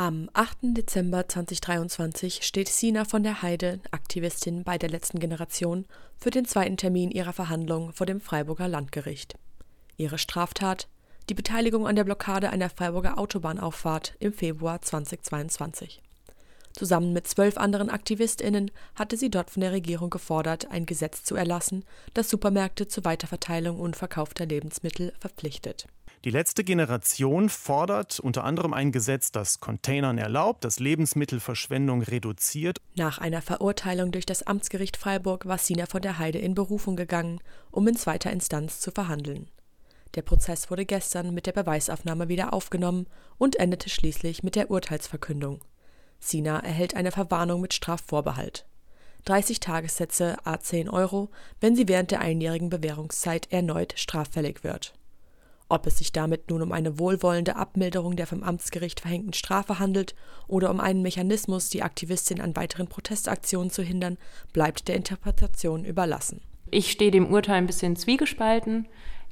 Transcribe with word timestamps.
Am 0.00 0.30
8. 0.32 0.58
Dezember 0.76 1.26
2023 1.26 2.46
steht 2.46 2.68
Sina 2.68 3.04
von 3.04 3.24
der 3.24 3.42
Heide, 3.42 3.80
Aktivistin 3.90 4.62
bei 4.62 4.78
der 4.78 4.88
letzten 4.88 5.18
Generation, 5.18 5.86
für 6.16 6.30
den 6.30 6.44
zweiten 6.44 6.76
Termin 6.76 7.10
ihrer 7.10 7.32
Verhandlung 7.32 7.92
vor 7.92 8.06
dem 8.06 8.20
Freiburger 8.20 8.68
Landgericht. 8.68 9.34
Ihre 9.96 10.18
Straftat? 10.18 10.86
Die 11.28 11.34
Beteiligung 11.34 11.88
an 11.88 11.96
der 11.96 12.04
Blockade 12.04 12.50
einer 12.50 12.70
Freiburger 12.70 13.18
Autobahnauffahrt 13.18 14.14
im 14.20 14.32
Februar 14.32 14.80
2022. 14.80 16.00
Zusammen 16.78 17.12
mit 17.12 17.26
zwölf 17.26 17.56
anderen 17.56 17.90
AktivistInnen 17.90 18.70
hatte 18.94 19.16
sie 19.16 19.30
dort 19.30 19.50
von 19.50 19.62
der 19.62 19.72
Regierung 19.72 20.10
gefordert, 20.10 20.70
ein 20.70 20.86
Gesetz 20.86 21.24
zu 21.24 21.34
erlassen, 21.34 21.84
das 22.14 22.30
Supermärkte 22.30 22.86
zur 22.86 23.04
Weiterverteilung 23.04 23.80
unverkaufter 23.80 24.46
Lebensmittel 24.46 25.12
verpflichtet. 25.18 25.88
Die 26.24 26.30
letzte 26.30 26.62
Generation 26.62 27.48
fordert 27.48 28.20
unter 28.20 28.44
anderem 28.44 28.72
ein 28.74 28.92
Gesetz, 28.92 29.32
das 29.32 29.58
Containern 29.58 30.18
erlaubt, 30.18 30.64
das 30.64 30.78
Lebensmittelverschwendung 30.78 32.02
reduziert. 32.02 32.78
Nach 32.94 33.18
einer 33.18 33.42
Verurteilung 33.42 34.12
durch 34.12 34.24
das 34.24 34.44
Amtsgericht 34.44 34.96
Freiburg 34.96 35.46
war 35.46 35.58
Sina 35.58 35.86
von 35.86 36.02
der 36.02 36.20
Heide 36.20 36.38
in 36.38 36.54
Berufung 36.54 36.94
gegangen, 36.94 37.40
um 37.72 37.88
in 37.88 37.96
zweiter 37.96 38.30
Instanz 38.30 38.78
zu 38.78 38.92
verhandeln. 38.92 39.48
Der 40.14 40.22
Prozess 40.22 40.70
wurde 40.70 40.86
gestern 40.86 41.34
mit 41.34 41.46
der 41.46 41.52
Beweisaufnahme 41.52 42.28
wieder 42.28 42.52
aufgenommen 42.52 43.08
und 43.36 43.56
endete 43.56 43.90
schließlich 43.90 44.44
mit 44.44 44.54
der 44.54 44.70
Urteilsverkündung. 44.70 45.60
Sina 46.18 46.60
erhält 46.60 46.94
eine 46.94 47.12
Verwarnung 47.12 47.60
mit 47.60 47.74
Strafvorbehalt. 47.74 48.66
30 49.24 49.60
Tagessätze 49.60 50.36
a 50.44 50.58
10 50.58 50.88
Euro, 50.88 51.30
wenn 51.60 51.76
sie 51.76 51.88
während 51.88 52.10
der 52.10 52.20
einjährigen 52.20 52.70
Bewährungszeit 52.70 53.52
erneut 53.52 53.94
straffällig 53.96 54.64
wird. 54.64 54.94
Ob 55.68 55.86
es 55.86 55.98
sich 55.98 56.12
damit 56.12 56.48
nun 56.48 56.62
um 56.62 56.72
eine 56.72 56.98
wohlwollende 56.98 57.56
Abmilderung 57.56 58.16
der 58.16 58.26
vom 58.26 58.42
Amtsgericht 58.42 59.00
verhängten 59.00 59.34
Strafe 59.34 59.78
handelt 59.78 60.14
oder 60.46 60.70
um 60.70 60.80
einen 60.80 61.02
Mechanismus, 61.02 61.68
die 61.68 61.82
Aktivistin 61.82 62.40
an 62.40 62.56
weiteren 62.56 62.88
Protestaktionen 62.88 63.70
zu 63.70 63.82
hindern, 63.82 64.16
bleibt 64.54 64.88
der 64.88 64.96
Interpretation 64.96 65.84
überlassen. 65.84 66.40
Ich 66.70 66.90
stehe 66.90 67.10
dem 67.10 67.30
Urteil 67.30 67.56
ein 67.56 67.66
bisschen 67.66 67.96
zwiegespalten 67.96 68.88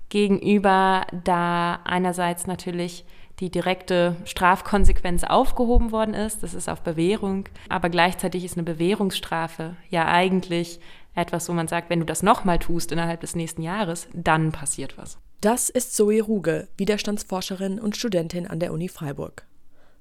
gegenüber, 0.08 1.06
da 1.24 1.80
einerseits 1.84 2.46
natürlich 2.46 3.04
die 3.40 3.50
direkte 3.50 4.16
Strafkonsequenz 4.24 5.24
aufgehoben 5.24 5.92
worden 5.92 6.14
ist, 6.14 6.42
das 6.42 6.54
ist 6.54 6.68
auf 6.68 6.80
Bewährung, 6.80 7.48
aber 7.68 7.90
gleichzeitig 7.90 8.44
ist 8.44 8.56
eine 8.56 8.64
Bewährungsstrafe 8.64 9.76
ja 9.90 10.06
eigentlich 10.06 10.80
etwas, 11.14 11.48
wo 11.48 11.52
man 11.52 11.68
sagt, 11.68 11.90
wenn 11.90 12.00
du 12.00 12.06
das 12.06 12.22
nochmal 12.22 12.58
tust 12.58 12.92
innerhalb 12.92 13.20
des 13.20 13.34
nächsten 13.34 13.62
Jahres, 13.62 14.08
dann 14.14 14.52
passiert 14.52 14.96
was. 14.98 15.18
Das 15.40 15.68
ist 15.68 15.94
Zoe 15.94 16.22
Ruge, 16.22 16.68
Widerstandsforscherin 16.76 17.78
und 17.78 17.96
Studentin 17.96 18.46
an 18.46 18.60
der 18.60 18.72
Uni 18.72 18.88
Freiburg. 18.88 19.46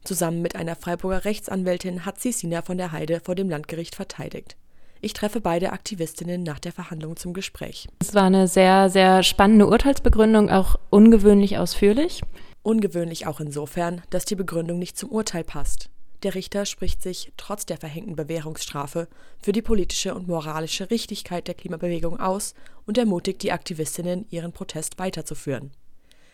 Zusammen 0.04 0.42
mit 0.42 0.56
einer 0.56 0.76
Freiburger 0.76 1.26
Rechtsanwältin 1.26 2.06
hat 2.06 2.20
sie 2.20 2.32
Sina 2.32 2.62
von 2.62 2.78
der 2.78 2.92
Heide 2.92 3.20
vor 3.20 3.36
dem 3.36 3.50
Landgericht 3.50 3.96
verteidigt. 3.96 4.56
Ich 5.02 5.14
treffe 5.14 5.42
beide 5.42 5.72
Aktivistinnen 5.72 6.44
nach 6.44 6.60
der 6.60 6.72
Verhandlung 6.72 7.16
zum 7.16 7.34
Gespräch. 7.34 7.88
Es 8.00 8.16
war 8.16 8.24
eine 8.24 8.48
sehr, 8.48 8.90
sehr 8.90 9.24
spannende 9.24 9.68
Urteilsbegründung, 9.68 10.50
auch 10.50 10.80
ungewöhnlich 10.90 11.58
ausführlich. 11.58 12.22
Ungewöhnlich 12.66 13.28
auch 13.28 13.40
insofern, 13.40 14.02
dass 14.10 14.26
die 14.26 14.34
Begründung 14.34 14.80
nicht 14.80 14.98
zum 14.98 15.12
Urteil 15.12 15.44
passt. 15.44 15.92
Der 16.24 16.34
Richter 16.34 16.66
spricht 16.66 17.00
sich, 17.00 17.32
trotz 17.38 17.68
der 17.68 17.78
verhängten 17.78 18.16
Bewährungsstrafe, 18.16 19.08
für 19.40 19.52
die 19.52 19.62
politische 19.62 20.16
und 20.16 20.28
moralische 20.28 20.90
Richtigkeit 20.90 21.48
der 21.48 21.54
Klimabewegung 21.54 22.20
aus 22.20 22.56
und 22.88 22.98
ermutigt 22.98 23.44
die 23.44 23.52
Aktivistinnen, 23.52 24.26
ihren 24.32 24.52
Protest 24.52 24.98
weiterzuführen. 24.98 25.74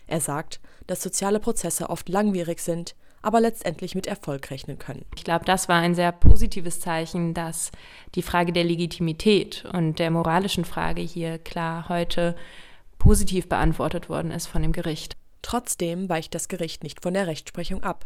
Er 0.08 0.22
sagt, 0.22 0.62
dass 0.88 1.04
soziale 1.04 1.42
Prozesse 1.42 1.90
oft 1.90 2.08
langwierig 2.08 2.62
sind, 2.62 2.96
aber 3.22 3.42
letztendlich 3.42 3.94
mit 3.94 4.08
Erfolg 4.08 4.52
rechnen 4.52 4.80
können. 4.80 5.04
Ich 5.18 5.26
glaube, 5.26 5.44
das 5.44 5.68
war 5.68 5.82
ein 5.82 5.96
sehr 5.96 6.14
positives 6.14 6.80
Zeichen, 6.80 7.34
dass 7.34 7.72
die 8.16 8.22
Frage 8.22 8.54
der 8.54 8.64
Legitimität 8.64 9.66
und 9.74 10.00
der 10.00 10.12
moralischen 10.12 10.64
Frage 10.64 11.02
hier 11.02 11.40
klar 11.40 11.90
heute 11.90 12.38
positiv 13.00 13.50
beantwortet 13.50 14.08
worden 14.08 14.32
ist 14.32 14.48
von 14.48 14.62
dem 14.62 14.72
Gericht. 14.72 15.18
Trotzdem 15.42 16.10
weicht 16.10 16.36
das 16.36 16.48
Gericht 16.48 16.84
nicht 16.84 17.02
von 17.02 17.14
der 17.14 17.28
Rechtsprechung 17.28 17.84
ab. 17.84 18.06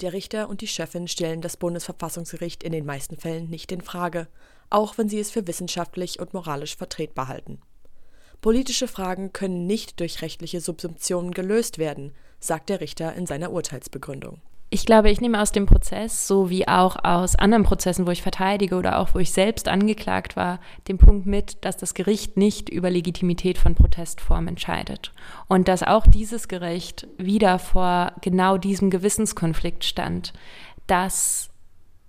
Der 0.00 0.12
Richter 0.12 0.48
und 0.48 0.60
die 0.60 0.66
Chefin 0.66 1.08
stellen 1.08 1.40
das 1.40 1.56
Bundesverfassungsgericht 1.56 2.62
in 2.62 2.72
den 2.72 2.84
meisten 2.84 3.16
Fällen 3.16 3.48
nicht 3.48 3.72
in 3.72 3.80
Frage, 3.80 4.28
auch 4.68 4.98
wenn 4.98 5.08
sie 5.08 5.18
es 5.18 5.30
für 5.30 5.46
wissenschaftlich 5.46 6.20
und 6.20 6.34
moralisch 6.34 6.76
vertretbar 6.76 7.28
halten. 7.28 7.60
Politische 8.42 8.88
Fragen 8.88 9.32
können 9.32 9.66
nicht 9.66 10.00
durch 10.00 10.20
rechtliche 10.20 10.60
Subsumptionen 10.60 11.32
gelöst 11.32 11.78
werden, 11.78 12.12
sagt 12.40 12.68
der 12.68 12.80
Richter 12.80 13.14
in 13.14 13.26
seiner 13.26 13.50
Urteilsbegründung. 13.50 14.42
Ich 14.68 14.84
glaube, 14.84 15.10
ich 15.10 15.20
nehme 15.20 15.40
aus 15.40 15.52
dem 15.52 15.66
Prozess, 15.66 16.26
so 16.26 16.50
wie 16.50 16.66
auch 16.66 16.96
aus 17.04 17.36
anderen 17.36 17.62
Prozessen, 17.62 18.06
wo 18.06 18.10
ich 18.10 18.22
verteidige 18.22 18.74
oder 18.74 18.98
auch 18.98 19.14
wo 19.14 19.20
ich 19.20 19.32
selbst 19.32 19.68
angeklagt 19.68 20.34
war, 20.34 20.58
den 20.88 20.98
Punkt 20.98 21.24
mit, 21.24 21.64
dass 21.64 21.76
das 21.76 21.94
Gericht 21.94 22.36
nicht 22.36 22.68
über 22.68 22.90
Legitimität 22.90 23.58
von 23.58 23.76
Protestformen 23.76 24.48
entscheidet. 24.48 25.12
Und 25.46 25.68
dass 25.68 25.84
auch 25.84 26.04
dieses 26.06 26.48
Gericht 26.48 27.06
wieder 27.16 27.60
vor 27.60 28.12
genau 28.22 28.58
diesem 28.58 28.90
Gewissenskonflikt 28.90 29.84
stand, 29.84 30.32
dass 30.88 31.48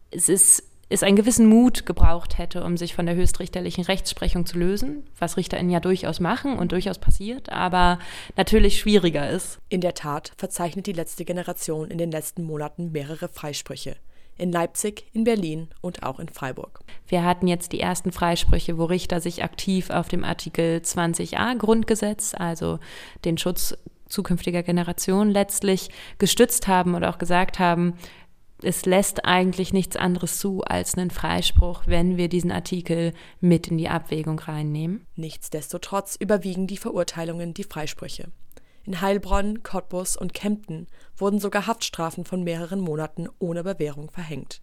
es 0.09 0.29
ist 0.29 0.66
es 0.89 1.03
einen 1.03 1.17
gewissen 1.17 1.47
Mut 1.47 1.85
gebraucht 1.85 2.37
hätte, 2.37 2.63
um 2.63 2.77
sich 2.77 2.95
von 2.95 3.05
der 3.05 3.15
höchstrichterlichen 3.15 3.83
Rechtsprechung 3.83 4.45
zu 4.45 4.57
lösen, 4.57 5.03
was 5.19 5.37
RichterInnen 5.37 5.71
ja 5.71 5.79
durchaus 5.79 6.19
machen 6.19 6.57
und 6.57 6.71
durchaus 6.71 6.97
passiert, 6.97 7.49
aber 7.49 7.99
natürlich 8.35 8.79
schwieriger 8.79 9.29
ist. 9.29 9.59
In 9.69 9.81
der 9.81 9.93
Tat 9.93 10.31
verzeichnet 10.37 10.87
die 10.87 10.93
letzte 10.93 11.25
Generation 11.25 11.91
in 11.91 11.97
den 11.97 12.11
letzten 12.11 12.43
Monaten 12.43 12.91
mehrere 12.91 13.27
Freisprüche. 13.27 13.97
In 14.37 14.51
Leipzig, 14.51 15.07
in 15.13 15.23
Berlin 15.23 15.67
und 15.81 16.03
auch 16.03 16.19
in 16.19 16.29
Freiburg. 16.29 16.81
Wir 17.07 17.25
hatten 17.25 17.47
jetzt 17.47 17.71
die 17.71 17.79
ersten 17.79 18.11
Freisprüche, 18.11 18.77
wo 18.77 18.85
Richter 18.85 19.19
sich 19.19 19.43
aktiv 19.43 19.89
auf 19.89 20.09
dem 20.09 20.23
Artikel 20.23 20.77
20a 20.77 21.57
Grundgesetz, 21.57 22.35
also 22.37 22.79
den 23.25 23.39
Schutz 23.39 23.75
zukünftiger 24.07 24.63
Generationen 24.63 25.31
letztlich 25.31 25.89
gestützt 26.17 26.67
haben 26.67 26.93
und 26.93 27.03
auch 27.03 27.17
gesagt 27.17 27.59
haben, 27.59 27.95
es 28.63 28.85
lässt 28.85 29.25
eigentlich 29.25 29.71
nichts 29.71 29.95
anderes 29.95 30.39
zu 30.39 30.63
als 30.63 30.95
einen 30.95 31.11
Freispruch, 31.11 31.83
wenn 31.85 32.17
wir 32.17 32.27
diesen 32.27 32.51
Artikel 32.51 33.13
mit 33.39 33.67
in 33.67 33.77
die 33.77 33.89
Abwägung 33.89 34.39
reinnehmen. 34.39 35.05
Nichtsdestotrotz 35.15 36.15
überwiegen 36.15 36.65
die 36.65 36.77
Verurteilungen 36.77 37.53
die 37.53 37.63
Freisprüche. 37.63 38.31
In 38.83 39.01
Heilbronn, 39.01 39.63
Cottbus 39.63 40.17
und 40.17 40.33
Kempten 40.33 40.87
wurden 41.15 41.39
sogar 41.39 41.67
Haftstrafen 41.67 42.25
von 42.25 42.43
mehreren 42.43 42.79
Monaten 42.79 43.27
ohne 43.37 43.63
Bewährung 43.63 44.09
verhängt. 44.09 44.61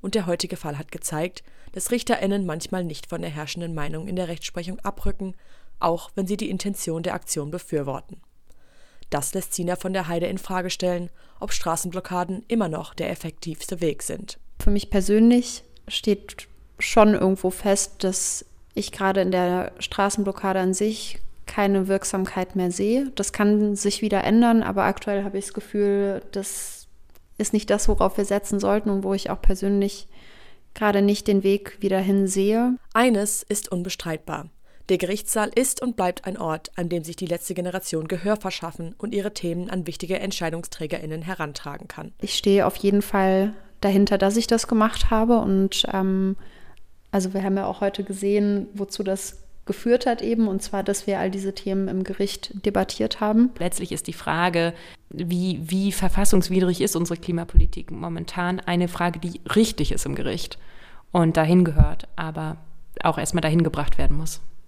Und 0.00 0.14
der 0.14 0.26
heutige 0.26 0.56
Fall 0.56 0.78
hat 0.78 0.92
gezeigt, 0.92 1.42
dass 1.72 1.90
RichterInnen 1.90 2.46
manchmal 2.46 2.84
nicht 2.84 3.08
von 3.08 3.20
der 3.20 3.30
herrschenden 3.30 3.74
Meinung 3.74 4.06
in 4.06 4.16
der 4.16 4.28
Rechtsprechung 4.28 4.78
abrücken, 4.80 5.34
auch 5.78 6.10
wenn 6.14 6.26
sie 6.26 6.36
die 6.36 6.48
Intention 6.48 7.02
der 7.02 7.14
Aktion 7.14 7.50
befürworten. 7.50 8.22
Das 9.10 9.34
lässt 9.34 9.54
Sina 9.54 9.76
von 9.76 9.92
der 9.92 10.08
Heide 10.08 10.26
in 10.26 10.38
Frage 10.38 10.70
stellen, 10.70 11.10
ob 11.40 11.52
Straßenblockaden 11.52 12.44
immer 12.48 12.68
noch 12.68 12.94
der 12.94 13.10
effektivste 13.10 13.80
Weg 13.80 14.02
sind. 14.02 14.38
Für 14.60 14.70
mich 14.70 14.90
persönlich 14.90 15.62
steht 15.88 16.48
schon 16.78 17.14
irgendwo 17.14 17.50
fest, 17.50 18.04
dass 18.04 18.44
ich 18.74 18.92
gerade 18.92 19.20
in 19.20 19.30
der 19.30 19.72
Straßenblockade 19.78 20.58
an 20.58 20.74
sich 20.74 21.20
keine 21.46 21.88
Wirksamkeit 21.88 22.56
mehr 22.56 22.70
sehe. 22.70 23.10
Das 23.14 23.32
kann 23.32 23.76
sich 23.76 24.02
wieder 24.02 24.24
ändern, 24.24 24.62
aber 24.62 24.84
aktuell 24.84 25.24
habe 25.24 25.38
ich 25.38 25.46
das 25.46 25.54
Gefühl, 25.54 26.22
das 26.32 26.88
ist 27.38 27.52
nicht 27.52 27.70
das, 27.70 27.88
worauf 27.88 28.16
wir 28.16 28.24
setzen 28.24 28.60
sollten 28.60 28.90
und 28.90 29.04
wo 29.04 29.14
ich 29.14 29.30
auch 29.30 29.40
persönlich 29.40 30.08
gerade 30.74 31.02
nicht 31.02 31.28
den 31.28 31.42
Weg 31.42 31.78
wieder 31.80 32.00
hin 32.00 32.26
sehe. 32.26 32.76
Eines 32.92 33.42
ist 33.42 33.70
unbestreitbar. 33.70 34.48
Der 34.88 34.98
Gerichtssaal 34.98 35.50
ist 35.54 35.82
und 35.82 35.96
bleibt 35.96 36.26
ein 36.26 36.38
Ort, 36.38 36.70
an 36.76 36.88
dem 36.88 37.02
sich 37.02 37.16
die 37.16 37.26
letzte 37.26 37.54
Generation 37.54 38.06
Gehör 38.06 38.36
verschaffen 38.36 38.94
und 38.98 39.14
ihre 39.14 39.34
Themen 39.34 39.68
an 39.68 39.86
wichtige 39.86 40.20
Entscheidungsträgerinnen 40.20 41.22
herantragen 41.22 41.88
kann. 41.88 42.12
Ich 42.20 42.34
stehe 42.34 42.66
auf 42.66 42.76
jeden 42.76 43.02
Fall 43.02 43.52
dahinter, 43.80 44.16
dass 44.16 44.36
ich 44.36 44.46
das 44.46 44.68
gemacht 44.68 45.10
habe. 45.10 45.38
Und 45.38 45.86
ähm, 45.92 46.36
also 47.10 47.34
wir 47.34 47.42
haben 47.42 47.56
ja 47.56 47.66
auch 47.66 47.80
heute 47.80 48.04
gesehen, 48.04 48.68
wozu 48.74 49.02
das 49.02 49.42
geführt 49.64 50.06
hat 50.06 50.22
eben, 50.22 50.46
und 50.46 50.62
zwar, 50.62 50.84
dass 50.84 51.08
wir 51.08 51.18
all 51.18 51.32
diese 51.32 51.52
Themen 51.52 51.88
im 51.88 52.04
Gericht 52.04 52.64
debattiert 52.64 53.20
haben. 53.20 53.50
Letztlich 53.58 53.90
ist 53.90 54.06
die 54.06 54.12
Frage, 54.12 54.72
wie, 55.10 55.60
wie 55.62 55.90
verfassungswidrig 55.90 56.80
ist 56.80 56.94
unsere 56.94 57.18
Klimapolitik 57.18 57.90
momentan, 57.90 58.60
eine 58.60 58.86
Frage, 58.86 59.18
die 59.18 59.40
richtig 59.56 59.90
ist 59.90 60.06
im 60.06 60.14
Gericht 60.14 60.58
und 61.10 61.36
dahin 61.36 61.64
gehört, 61.64 62.06
aber 62.14 62.58
auch 63.02 63.18
erstmal 63.18 63.40
dahin 63.40 63.64
gebracht 63.64 63.98
werden 63.98 64.16
muss. 64.16 64.40